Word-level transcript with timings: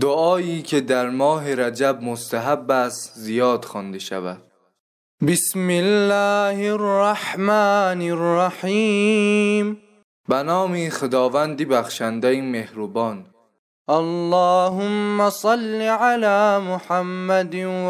دعایی 0.00 0.62
که 0.62 0.80
در 0.80 1.10
ماه 1.10 1.54
رجب 1.54 1.98
مستحب 2.02 2.70
است 2.70 3.12
زیاد 3.14 3.64
خوانده 3.64 3.98
شود. 3.98 4.42
بسم 5.28 5.68
الله 5.70 6.72
الرحمن 6.72 8.02
الرحیم. 8.02 9.78
به 10.28 10.42
نام 10.42 10.88
خداوندی 10.88 11.64
بخشنده 11.64 12.42
مهربان. 12.42 13.26
اللهم 13.88 15.30
صل 15.30 15.80
على 15.80 16.58
محمد 16.64 17.54
و 17.54 17.88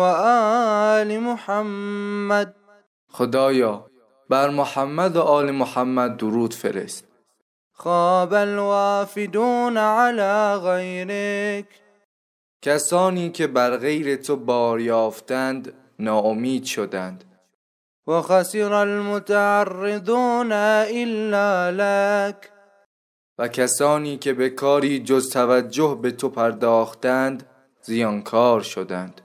آل 0.98 1.18
محمد. 1.18 2.63
خدایا 3.16 3.90
بر 4.28 4.50
محمد 4.50 5.16
و 5.16 5.20
آل 5.20 5.50
محمد 5.50 6.16
درود 6.16 6.54
فرست. 6.54 7.04
خواب 7.72 8.34
الوافدون 8.34 9.76
على 9.76 10.58
غیرک. 10.58 11.66
کسانی 12.62 13.30
که 13.30 13.46
بر 13.46 13.76
غیر 13.76 14.16
تو 14.16 14.36
بار 14.36 14.80
یافتند 14.80 15.72
ناامید 15.98 16.64
شدند. 16.64 17.24
و 18.06 18.22
خسر 18.22 18.72
المتعرضون 18.72 20.52
الا 20.52 21.70
لک. 21.70 22.50
و 23.38 23.48
کسانی 23.48 24.16
که 24.16 24.32
به 24.32 24.50
کاری 24.50 24.98
جز 24.98 25.30
توجه 25.30 25.98
به 26.02 26.10
تو 26.10 26.28
پرداختند 26.28 27.46
زیانکار 27.82 28.60
شدند. 28.60 29.20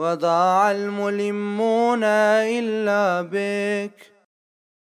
و 0.00 0.16
ضاع 0.16 0.66
الملمون 0.66 2.04
الا 2.04 3.22
بک 3.22 4.10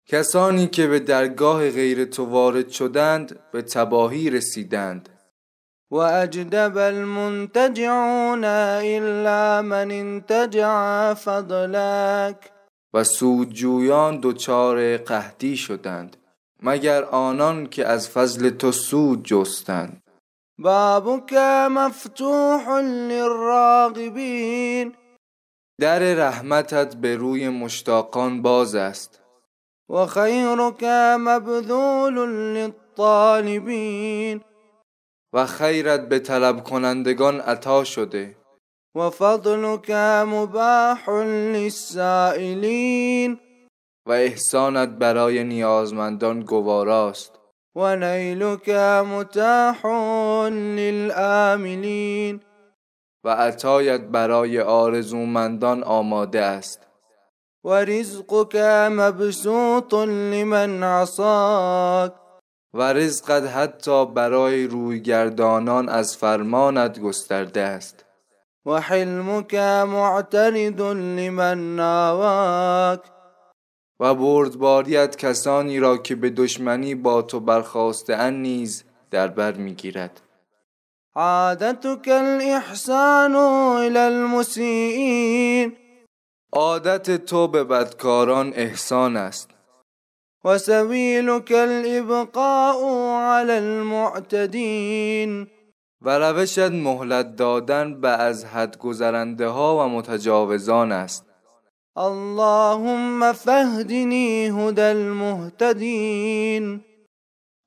کسانی 0.06 0.66
که 0.66 0.86
به 0.86 0.98
درگاه 0.98 1.70
غیر 1.70 2.04
تو 2.04 2.24
وارد 2.24 2.68
شدند 2.68 3.38
به 3.52 3.62
تباهی 3.62 4.30
رسیدند. 4.30 5.08
و 5.90 5.96
اجدب 5.96 6.76
المنتجعون 6.76 8.44
الا 8.44 9.62
من 9.62 9.90
انتجع 9.90 11.14
فضلک. 11.14 12.50
و 12.94 13.04
سودجویان 13.04 14.20
دچار 14.22 14.96
قحطی 14.96 15.56
شدند 15.56 16.16
مگر 16.62 17.04
آنان 17.04 17.66
که 17.66 17.86
از 17.86 18.08
فضل 18.08 18.50
تو 18.50 18.72
سود 18.72 19.24
جستند. 19.24 20.02
بابک 20.60 21.32
مفتوح 21.70 22.68
للراغبین 23.08 24.94
در 25.80 25.98
رحمتت 25.98 26.96
به 26.96 27.16
روی 27.16 27.48
مشتاقان 27.48 28.42
باز 28.42 28.74
است. 28.74 29.22
و 29.90 30.06
خیرک 30.06 30.84
مبذول 31.20 32.28
للطالبین 32.28 34.40
و 35.32 35.46
خیرت 35.46 36.08
به 36.08 36.18
طلب 36.18 36.64
کنندگان 36.64 37.40
عطا 37.40 37.84
شده. 37.84 38.36
و 38.94 39.10
فضلک 39.10 39.90
مباح 40.26 41.10
للسائلین 41.52 43.38
و 44.06 44.12
احسانت 44.12 44.88
برای 44.88 45.44
نیازمندان 45.44 46.40
گواراست 46.40 47.38
و 47.74 47.96
نیلک 47.96 48.68
متاح 48.68 49.86
للآملین 50.76 52.40
و 53.24 53.28
عطایت 53.28 54.00
برای 54.00 54.60
آرزومندان 54.60 55.82
آماده 55.82 56.40
است. 56.40 56.80
و 57.64 57.70
رزقک 57.70 58.56
مبسوط 58.92 59.94
لمن 59.94 60.82
عصاک 60.82 62.12
و 62.74 62.92
رزقت 62.92 63.42
حتی 63.42 64.06
برای 64.06 64.66
رویگردانان 64.66 65.88
از 65.88 66.16
فرمانت 66.16 67.00
گسترده 67.00 67.60
است. 67.60 68.04
و 68.66 68.80
حلمک 68.80 69.54
معترض 69.54 70.80
لمن 70.80 71.76
ناواک 71.76 73.00
و 74.00 74.14
بردباریت 74.14 75.16
کسانی 75.16 75.80
را 75.80 75.96
که 75.96 76.14
به 76.14 76.30
دشمنی 76.30 76.94
با 76.94 77.22
تو 77.22 77.40
برخواسته 77.40 78.14
ان 78.14 78.42
نیز 78.42 78.84
در 79.10 79.28
بر 79.28 79.52
می‌گیرد. 79.52 80.20
عادتك 81.14 82.08
الاحسان 82.08 83.34
الى 83.34 83.98
المسیئین. 83.98 85.76
عادت 86.52 87.24
تو 87.24 87.48
به 87.48 87.64
بدکاران 87.64 88.52
احسان 88.54 89.16
است. 89.16 89.50
و 90.44 90.58
سبیلك 90.58 91.52
الابقاء 91.52 92.76
على 93.20 93.52
المعتدین. 93.52 95.46
و 96.02 96.18
روشت 96.18 96.58
مهلت 96.58 97.36
دادن 97.36 98.00
به 98.00 98.08
از 98.08 98.44
حد 98.44 98.78
گذرنده 98.78 99.46
ها 99.46 99.76
و 99.76 99.88
متجاوزان 99.88 100.92
است. 100.92 101.27
اللهم 101.98 103.32
فهدنی 103.32 104.46
هدى 104.46 104.82
المهتدین. 104.82 106.80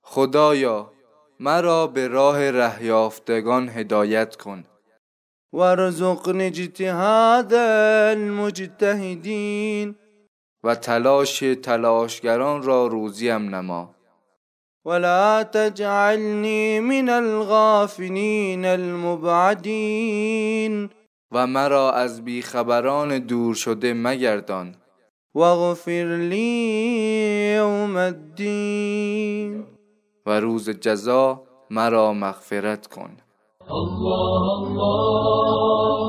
خدایا 0.04 0.92
مرا 1.40 1.88
به 1.88 2.08
راه 2.08 2.52
رهیافتگان 2.52 3.70
هدایت 3.70 4.36
کن. 4.36 4.64
وارزقنی 5.54 6.44
اجتهاد 6.44 7.54
المجتهدین. 8.14 9.96
و 10.64 10.76
تلاش 10.76 11.40
تلاشگران 11.40 12.64
را 12.64 12.88
روزیم 12.88 13.56
نما. 13.56 13.96
ولا 14.86 15.44
تجعلنی 15.44 16.80
من 16.80 17.10
الغافلین 17.10 18.66
المبعدین. 18.66 20.22
و 21.32 21.48
مرا 21.48 21.92
از 21.92 22.26
بیخبران 22.26 23.20
دور 23.20 23.56
شده 23.56 23.94
مگردان. 23.94 24.76
واغفر 25.36 26.18
لی 26.30 27.56
یوم 27.58 27.96
الدین. 27.96 29.64
و 30.26 30.40
روز 30.40 30.70
جزا 30.70 31.44
مرا 31.70 32.14
مغفرت 32.14 32.88
کن. 32.88 33.18
الله 33.70 34.52
الله. 34.62 36.01